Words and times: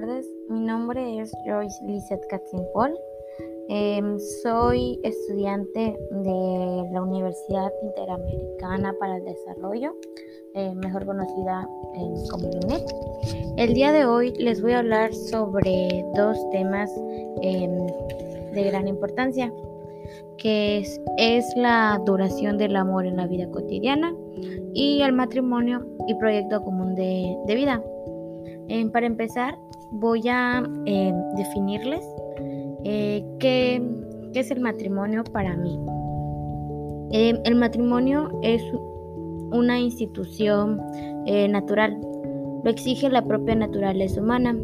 tardes. 0.00 0.30
Mi 0.50 0.60
nombre 0.60 1.20
es 1.20 1.32
Joyce 1.46 1.82
Lizette 1.86 2.26
Katzimpol. 2.28 2.94
Em, 3.68 4.18
soy 4.42 5.00
estudiante 5.02 5.96
de 6.10 6.90
la 6.92 7.02
Universidad 7.02 7.72
Interamericana 7.82 8.94
para 9.00 9.16
el 9.16 9.24
Desarrollo, 9.24 9.94
eh, 10.54 10.74
mejor 10.74 11.06
conocida 11.06 11.66
como 12.30 12.48
UNED. 12.48 12.82
El 13.56 13.72
día 13.72 13.90
de 13.92 14.04
hoy 14.04 14.32
les 14.38 14.60
voy 14.60 14.72
a 14.72 14.80
hablar 14.80 15.14
sobre 15.14 16.04
dos 16.14 16.38
temas 16.50 16.90
em, 17.40 17.86
de 18.52 18.64
gran 18.64 18.88
importancia, 18.88 19.50
que 20.36 20.78
es, 20.78 21.00
es 21.16 21.46
la 21.56 21.98
duración 22.04 22.58
del 22.58 22.76
amor 22.76 23.06
en 23.06 23.16
la 23.16 23.26
vida 23.26 23.48
cotidiana 23.50 24.14
y 24.74 25.00
el 25.00 25.12
matrimonio 25.14 25.86
y 26.06 26.14
proyecto 26.16 26.62
común 26.62 26.94
de, 26.94 27.34
de 27.46 27.54
vida. 27.54 27.82
Eh, 28.68 28.84
para 28.90 29.06
empezar, 29.06 29.56
voy 29.90 30.22
a 30.28 30.62
eh, 30.86 31.12
definirles 31.36 32.04
eh, 32.84 33.24
qué, 33.38 33.82
es 34.34 34.50
el 34.50 34.60
matrimonio 34.60 35.24
para 35.24 35.56
mí. 35.56 35.78
el 37.10 37.54
matrimonio 37.54 38.28
es 38.42 38.62
una 39.50 39.80
institución 39.80 40.78
natural, 41.48 41.98
lo 42.62 42.70
exige 42.70 43.08
la 43.08 43.24
propia 43.24 43.54
naturaleza 43.54 44.20
humana, 44.20 44.54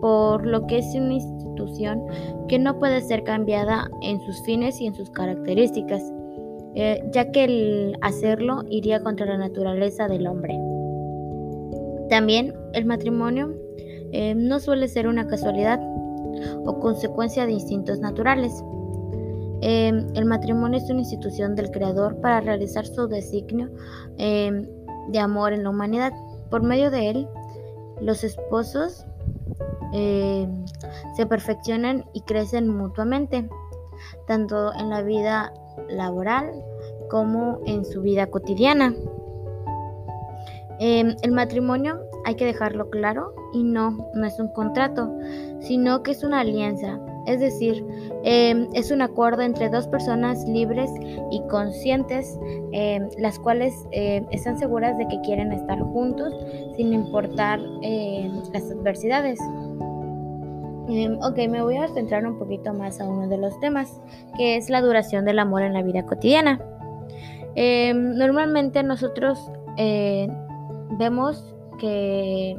por 0.00 0.46
lo 0.46 0.64
que 0.68 0.78
es 0.78 0.94
una 0.94 1.14
institución 1.14 2.04
que 2.48 2.60
no 2.60 2.78
puede 2.78 3.00
ser 3.00 3.24
cambiada 3.24 3.90
en 4.02 4.20
sus 4.20 4.40
fines 4.42 4.80
y 4.80 4.86
en 4.86 4.94
sus 4.94 5.10
características, 5.10 6.02
ya 7.10 7.32
que 7.32 7.44
el 7.44 7.96
hacerlo 8.02 8.62
iría 8.70 9.02
contra 9.02 9.26
la 9.26 9.38
naturaleza 9.38 10.06
del 10.06 10.28
hombre. 10.28 10.56
También 12.08 12.54
el 12.74 12.84
matrimonio 12.84 13.65
eh, 14.12 14.34
no 14.34 14.60
suele 14.60 14.88
ser 14.88 15.08
una 15.08 15.26
casualidad 15.26 15.80
o 16.64 16.78
consecuencia 16.80 17.46
de 17.46 17.52
instintos 17.52 17.98
naturales. 17.98 18.62
Eh, 19.62 19.92
el 20.14 20.24
matrimonio 20.26 20.78
es 20.78 20.88
una 20.90 21.00
institución 21.00 21.54
del 21.54 21.70
Creador 21.70 22.20
para 22.20 22.40
realizar 22.40 22.86
su 22.86 23.08
designio 23.08 23.70
eh, 24.18 24.68
de 25.08 25.18
amor 25.18 25.52
en 25.52 25.64
la 25.64 25.70
humanidad. 25.70 26.12
Por 26.50 26.62
medio 26.62 26.90
de 26.90 27.10
él, 27.10 27.28
los 28.00 28.24
esposos 28.24 29.04
se 31.16 31.24
perfeccionan 31.26 32.04
y 32.12 32.20
crecen 32.22 32.68
mutuamente, 32.68 33.48
tanto 34.26 34.74
en 34.74 34.90
la 34.90 35.00
vida 35.00 35.54
laboral 35.88 36.52
como 37.08 37.60
en 37.64 37.82
su 37.86 38.02
vida 38.02 38.26
cotidiana. 38.26 38.94
El 40.78 41.32
matrimonio, 41.32 42.00
hay 42.26 42.34
que 42.34 42.44
dejarlo 42.44 42.90
claro, 42.90 43.34
y 43.56 43.62
no, 43.62 44.08
no 44.14 44.26
es 44.26 44.38
un 44.38 44.48
contrato, 44.48 45.10
sino 45.60 46.02
que 46.02 46.10
es 46.10 46.22
una 46.22 46.40
alianza. 46.40 47.00
Es 47.26 47.40
decir, 47.40 47.84
em, 48.22 48.68
es 48.74 48.90
un 48.90 49.02
acuerdo 49.02 49.42
entre 49.42 49.68
dos 49.68 49.88
personas 49.88 50.46
libres 50.46 50.90
y 51.30 51.40
conscientes, 51.48 52.38
em, 52.72 53.08
las 53.18 53.38
cuales 53.38 53.74
están 54.30 54.58
seguras 54.58 54.96
de 54.98 55.08
que 55.08 55.20
quieren 55.22 55.52
estar 55.52 55.80
juntos 55.80 56.34
sin 56.76 56.92
importar 56.92 57.60
las 58.52 58.70
adversidades. 58.70 59.40
ok, 61.20 61.36
me 61.48 61.62
voy 61.62 61.78
a 61.78 61.88
centrar 61.88 62.24
un 62.24 62.38
poquito 62.38 62.72
más 62.72 63.00
a 63.00 63.08
uno 63.08 63.26
de 63.26 63.38
los 63.38 63.58
temas, 63.58 64.00
que 64.36 64.56
es 64.56 64.70
la 64.70 64.80
duración 64.80 65.24
del 65.24 65.40
amor 65.40 65.62
en 65.62 65.72
la 65.72 65.82
vida 65.82 66.04
cotidiana. 66.06 66.60
normalmente 67.56 68.82
nosotros 68.84 69.50
eh, 69.76 70.28
vemos 70.98 71.54
que 71.78 72.58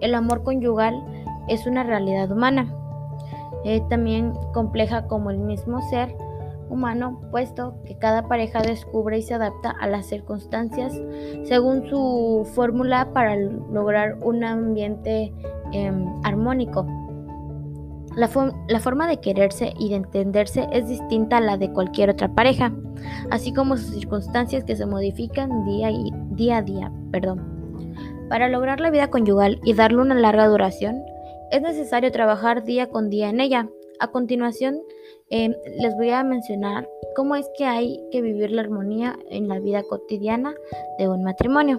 el 0.00 0.14
amor 0.14 0.42
conyugal 0.42 0.94
es 1.48 1.66
una 1.66 1.82
realidad 1.82 2.30
humana, 2.30 2.72
eh, 3.64 3.82
también 3.88 4.32
compleja 4.52 5.06
como 5.06 5.30
el 5.30 5.38
mismo 5.38 5.80
ser 5.88 6.16
humano, 6.72 7.20
puesto 7.30 7.74
que 7.84 7.96
cada 7.96 8.28
pareja 8.28 8.62
descubre 8.62 9.18
y 9.18 9.22
se 9.22 9.34
adapta 9.34 9.70
a 9.70 9.86
las 9.86 10.06
circunstancias 10.06 10.98
según 11.44 11.86
su 11.88 12.48
fórmula 12.54 13.12
para 13.12 13.36
lograr 13.36 14.16
un 14.22 14.42
ambiente 14.42 15.32
em, 15.72 16.06
armónico. 16.24 16.86
La, 18.16 18.28
la, 18.68 18.80
forma 18.80 19.06
de 19.06 19.20
quererse 19.20 19.72
y 19.78 19.88
de 19.88 19.96
entenderse 19.96 20.66
es 20.72 20.88
distinta 20.88 21.38
a 21.38 21.40
la 21.40 21.56
de 21.56 21.72
cualquier 21.72 22.10
otra 22.10 22.34
pareja, 22.34 22.72
así 23.30 23.54
como 23.54 23.76
sus 23.76 23.94
circunstancias 23.94 24.64
que 24.64 24.76
se 24.76 24.84
modifican 24.84 25.64
día, 25.64 25.90
y, 25.90 26.10
día 26.30 26.58
a 26.58 26.62
día. 26.62 26.92
Perdón. 27.10 27.51
Para 28.32 28.48
lograr 28.48 28.80
la 28.80 28.88
vida 28.88 29.10
conyugal 29.10 29.60
y 29.62 29.74
darle 29.74 30.00
una 30.00 30.14
larga 30.14 30.48
duración, 30.48 31.04
es 31.50 31.60
necesario 31.60 32.10
trabajar 32.10 32.64
día 32.64 32.88
con 32.88 33.10
día 33.10 33.28
en 33.28 33.40
ella. 33.40 33.68
A 34.00 34.10
continuación, 34.10 34.80
em, 35.28 35.54
les 35.78 35.94
voy 35.96 36.08
a 36.08 36.24
mencionar 36.24 36.88
cómo 37.14 37.36
es 37.36 37.46
que 37.58 37.66
hay 37.66 38.02
que 38.10 38.22
vivir 38.22 38.50
la 38.50 38.62
armonía 38.62 39.18
en 39.28 39.48
la 39.48 39.60
vida 39.60 39.82
cotidiana 39.82 40.54
de 40.98 41.10
un 41.10 41.22
matrimonio. 41.22 41.76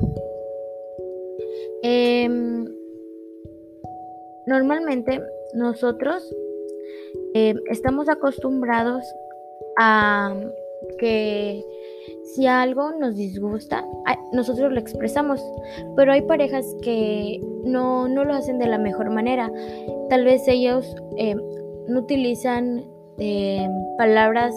Em, 1.81 2.67
normalmente 4.45 5.23
nosotros 5.55 6.35
em, 7.33 7.57
estamos 7.71 8.09
acostumbrados 8.09 9.03
a 9.79 10.35
que 10.99 11.63
si 12.23 12.47
algo 12.47 12.91
nos 12.93 13.15
disgusta, 13.15 13.85
nosotros 14.31 14.71
lo 14.71 14.79
expresamos, 14.79 15.43
pero 15.95 16.13
hay 16.13 16.21
parejas 16.21 16.65
que 16.81 17.41
no, 17.63 18.07
lo 18.07 18.33
hacen 18.33 18.59
de 18.59 18.67
la 18.67 18.77
mejor 18.77 19.09
manera. 19.09 19.51
Tal 20.09 20.23
vez 20.23 20.47
ellos 20.47 20.95
eh, 21.17 21.35
no 21.87 21.99
utilizan 21.99 22.85
eh, 23.17 23.67
palabras 23.97 24.55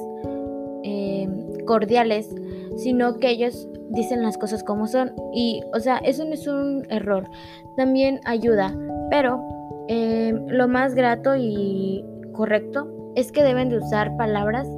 eh, 0.84 1.28
cordiales, 1.66 2.32
sino 2.76 3.18
que 3.18 3.30
ellos 3.30 3.68
dicen 3.90 4.22
las 4.22 4.38
cosas 4.38 4.62
como 4.62 4.86
son. 4.86 5.12
Y, 5.34 5.60
o 5.74 5.80
sea, 5.80 5.98
eso 5.98 6.24
no 6.24 6.34
es 6.34 6.46
un 6.46 6.86
error, 6.88 7.28
también 7.76 8.20
ayuda, 8.24 8.74
pero 9.10 9.42
lo 9.88 10.66
más 10.66 10.94
grato 10.96 11.36
y 11.36 12.04
correcto 12.32 13.12
es 13.14 13.30
que 13.30 13.44
deben 13.44 13.68
de 13.68 13.78
usar 13.78 14.16
palabras 14.16 14.68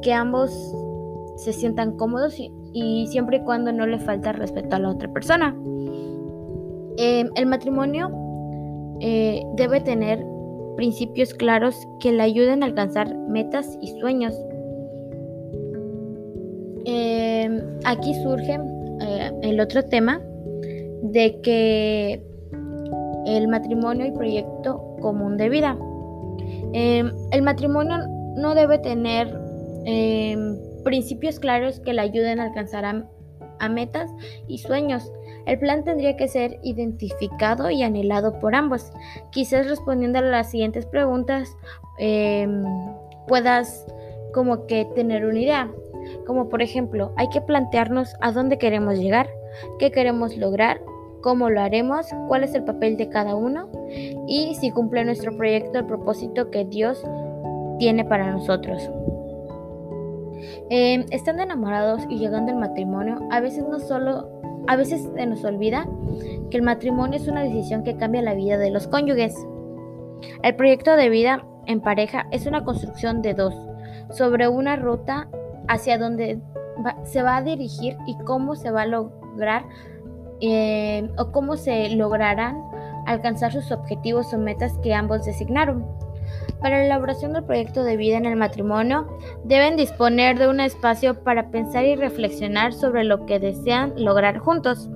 que 0.00 0.12
ambos 0.12 0.50
se 1.42 1.52
sientan 1.52 1.96
cómodos 1.96 2.36
y, 2.38 3.06
siempre 3.08 3.38
y 3.38 3.40
cuando 3.40 3.72
no 3.72 3.86
le 3.86 3.98
falta 3.98 4.32
respeto 4.32 4.76
a 4.76 4.78
la 4.78 4.90
otra 4.90 5.12
persona. 5.12 5.56
Em, 6.98 7.28
el 7.34 7.46
matrimonio 7.46 8.10
eh, 9.00 9.42
debe 9.56 9.80
tener 9.80 10.24
principios 10.76 11.34
claros 11.34 11.76
que 12.00 12.12
le 12.12 12.22
ayuden 12.22 12.62
a 12.62 12.66
alcanzar 12.66 13.14
metas 13.28 13.78
y 13.80 13.88
sueños. 14.00 14.34
Em, 16.84 17.60
aquí 17.84 18.14
surge 18.22 18.58
eh, 19.00 19.32
el 19.42 19.60
otro 19.60 19.82
tema 19.84 20.20
de 21.02 21.40
que 21.42 22.22
el 23.26 23.48
matrimonio 23.48 24.06
y 24.06 24.12
proyecto 24.12 24.96
común 25.00 25.36
de 25.36 25.48
vida. 25.48 25.76
Em, 26.72 27.10
el 27.32 27.42
matrimonio 27.42 27.96
no 28.36 28.54
debe 28.54 28.78
tener 28.78 29.28
principios 30.82 31.38
claros 31.40 31.80
que 31.80 31.92
le 31.92 32.02
ayuden 32.02 32.40
a 32.40 32.44
alcanzar 32.44 32.84
a, 32.84 33.68
metas 33.68 34.10
y 34.48 34.58
sueños. 34.58 35.12
El 35.46 35.58
plan 35.60 35.84
tendría 35.84 36.16
que 36.16 36.26
ser 36.26 36.58
identificado 36.64 37.70
y 37.70 37.82
anhelado 37.82 38.40
por 38.40 38.56
ambos. 38.56 38.90
Quizás 39.30 39.68
respondiendo 39.68 40.18
a 40.18 40.22
las 40.22 40.50
siguientes 40.50 40.84
preguntas 40.84 41.56
em, 41.98 42.64
puedas 43.28 43.86
como 44.34 44.66
que 44.66 44.84
tener 44.96 45.24
una 45.24 45.38
idea. 45.38 45.70
Como 46.26 46.48
por 46.48 46.60
ejemplo, 46.60 47.12
hay 47.16 47.28
que 47.28 47.40
plantearnos 47.40 48.14
a 48.20 48.32
dónde 48.32 48.58
queremos 48.58 48.98
llegar, 48.98 49.28
qué 49.78 49.92
queremos 49.92 50.36
lograr, 50.36 50.80
cómo 51.22 51.48
lo 51.48 51.60
haremos, 51.60 52.06
cuál 52.28 52.44
es 52.44 52.54
el 52.54 52.64
papel 52.64 52.96
de 52.96 53.08
cada 53.08 53.34
uno 53.34 53.70
y 54.26 54.54
si 54.56 54.70
cumple 54.70 55.04
nuestro 55.04 55.36
proyecto 55.36 55.78
el 55.78 55.86
propósito 55.86 56.50
que 56.50 56.64
Dios 56.64 57.02
tiene 57.78 58.04
para 58.04 58.32
nosotros. 58.32 58.90
Eh, 60.70 61.04
estando 61.10 61.42
enamorados 61.42 62.02
y 62.08 62.18
llegando 62.18 62.52
al 62.52 62.58
matrimonio, 62.58 63.20
a 63.30 63.40
veces 63.40 63.64
no 63.68 63.78
solo, 63.78 64.28
a 64.66 64.76
veces 64.76 65.08
se 65.14 65.26
nos 65.26 65.44
olvida 65.44 65.88
que 66.50 66.56
el 66.56 66.62
matrimonio 66.62 67.18
es 67.18 67.28
una 67.28 67.42
decisión 67.42 67.84
que 67.84 67.96
cambia 67.96 68.22
la 68.22 68.34
vida 68.34 68.58
de 68.58 68.70
los 68.70 68.88
cónyuges. 68.88 69.34
El 70.42 70.56
proyecto 70.56 70.96
de 70.96 71.08
vida 71.08 71.44
en 71.66 71.80
pareja 71.80 72.26
es 72.30 72.46
una 72.46 72.64
construcción 72.64 73.22
de 73.22 73.34
dos, 73.34 73.54
sobre 74.10 74.48
una 74.48 74.76
ruta 74.76 75.28
hacia 75.68 75.98
donde 75.98 76.40
se 77.04 77.22
va 77.22 77.36
a 77.36 77.42
dirigir 77.42 77.96
y 78.06 78.16
cómo 78.24 78.56
se 78.56 78.70
va 78.70 78.82
a 78.82 78.86
lograr 78.86 79.64
eh, 80.40 81.08
o 81.18 81.30
cómo 81.30 81.56
se 81.56 81.90
lograrán 81.90 82.60
alcanzar 83.06 83.52
sus 83.52 83.70
objetivos 83.70 84.32
o 84.34 84.38
metas 84.38 84.76
que 84.78 84.94
ambos 84.94 85.24
designaron. 85.24 85.86
Para 86.62 86.78
la 86.78 86.84
elaboración 86.84 87.32
del 87.32 87.42
proyecto 87.42 87.82
de 87.82 87.96
vida 87.96 88.16
en 88.16 88.24
el 88.24 88.36
matrimonio, 88.36 89.08
deben 89.44 89.76
disponer 89.76 90.38
de 90.38 90.46
un 90.46 90.60
espacio 90.60 91.24
para 91.24 91.50
pensar 91.50 91.84
y 91.84 91.96
reflexionar 91.96 92.72
sobre 92.72 93.02
lo 93.02 93.26
que 93.26 93.40
desean 93.40 93.92
lograr 93.96 94.38
juntos. 94.38 94.88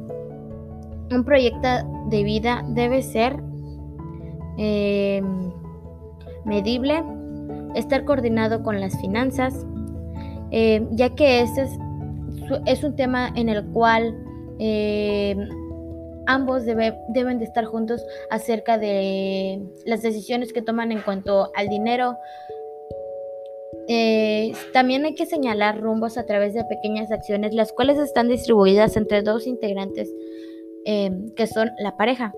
Un 1.10 1.24
proyecto 1.24 1.68
de 2.08 2.22
vida 2.22 2.64
debe 2.68 3.02
ser 3.02 3.42
em, 4.58 5.50
medible, 6.44 7.02
estar 7.74 8.04
coordinado 8.04 8.62
con 8.62 8.80
las 8.80 8.98
finanzas, 9.00 9.66
em, 10.52 10.88
ya 10.92 11.10
que 11.16 11.40
este 11.40 11.66
es, 12.66 12.84
un 12.84 12.94
tema 12.94 13.32
en 13.34 13.48
el 13.48 13.64
cual 13.72 14.14
em, 14.60 15.48
ambos 16.26 16.64
deben 16.64 17.38
de 17.38 17.44
estar 17.44 17.64
juntos 17.64 18.04
acerca 18.30 18.78
de 18.78 19.60
las 19.84 20.02
decisiones 20.02 20.52
que 20.52 20.62
toman 20.62 20.92
en 20.92 21.02
cuanto 21.02 21.50
al 21.54 21.68
dinero. 21.68 22.16
Eh, 23.88 24.52
también 24.72 25.04
hay 25.04 25.14
que 25.14 25.26
señalar 25.26 25.80
rumbos 25.80 26.18
a 26.18 26.26
través 26.26 26.54
de 26.54 26.64
pequeñas 26.64 27.12
acciones, 27.12 27.54
las 27.54 27.72
cuales 27.72 27.98
están 27.98 28.28
distribuidas 28.28 28.96
entre 28.96 29.22
dos 29.22 29.46
integrantes 29.46 30.12
em, 30.84 31.30
que 31.34 31.46
son 31.46 31.70
la 31.78 31.96
pareja. 31.96 32.32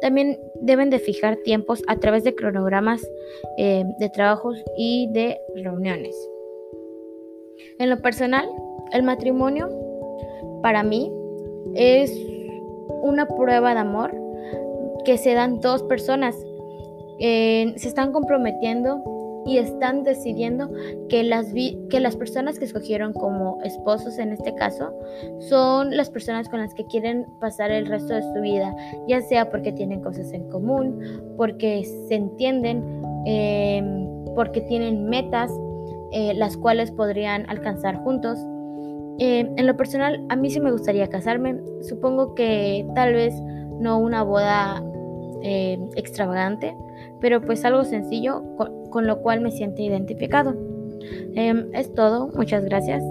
También 0.00 0.38
deben 0.60 0.90
de 0.90 0.98
fijar 0.98 1.36
tiempos 1.38 1.82
a 1.88 1.96
través 1.96 2.22
de 2.22 2.34
cronogramas 2.34 3.02
em, 3.56 3.88
de 3.98 4.08
trabajos 4.10 4.62
y 4.76 5.08
de 5.12 5.38
reuniones. 5.56 6.14
En 7.78 7.90
lo 7.90 8.00
personal, 8.00 8.48
el 8.92 9.02
matrimonio 9.02 9.68
para 10.62 10.82
mí 10.82 11.10
es 11.74 12.10
una 13.04 13.26
prueba 13.26 13.74
de 13.74 13.80
amor 13.80 14.14
que 15.04 15.18
se 15.18 15.34
dan 15.34 15.60
dos 15.60 15.82
personas. 15.84 16.34
se 17.18 17.88
están 17.88 18.12
comprometiendo 18.12 19.02
y 19.46 19.58
están 19.58 20.04
decidiendo 20.04 20.70
que 21.08 21.22
las, 21.22 21.52
que 21.52 22.00
las 22.00 22.16
personas 22.16 22.58
que 22.58 22.64
escogieron 22.64 23.12
como 23.12 23.58
esposos 23.62 24.18
en 24.18 24.32
este 24.32 24.54
caso 24.54 24.92
son 25.40 25.96
las 25.96 26.10
personas 26.10 26.48
con 26.48 26.60
las 26.60 26.74
que 26.74 26.86
quieren 26.86 27.26
pasar 27.40 27.70
el 27.70 27.86
resto 27.86 28.14
de 28.14 28.22
su 28.22 28.40
vida, 28.40 28.74
ya 29.06 29.20
sea 29.20 29.50
porque 29.50 29.72
tienen 29.72 30.00
cosas 30.00 30.32
en 30.32 30.48
común, 30.48 30.98
porque 31.36 31.84
se 32.08 32.14
entienden, 32.14 33.02
em, 33.26 34.08
porque 34.34 34.60
tienen 34.62 35.06
metas 35.08 35.50
eh, 36.12 36.32
las 36.34 36.56
cuales 36.56 36.90
podrían 36.92 37.48
alcanzar 37.50 37.96
juntos. 37.96 38.38
Eh, 39.18 39.48
en 39.56 39.66
lo 39.66 39.76
personal, 39.76 40.24
a 40.28 40.36
mí 40.36 40.50
sí 40.50 40.60
me 40.60 40.72
gustaría 40.72 41.08
casarme. 41.08 41.60
Supongo 41.82 42.34
que 42.34 42.86
tal 42.94 43.14
vez 43.14 43.34
no 43.78 43.98
una 43.98 44.22
boda 44.22 44.82
eh, 45.42 45.78
extravagante, 45.96 46.76
pero 47.20 47.40
pues 47.40 47.64
algo 47.64 47.84
sencillo 47.84 48.42
con, 48.90 49.06
lo 49.06 49.20
cual 49.20 49.40
me 49.40 49.50
siento 49.50 49.82
identificado. 49.82 50.54
Em, 51.34 51.68
es 51.74 51.92
todo, 51.92 52.28
muchas 52.34 52.64
gracias. 52.64 53.02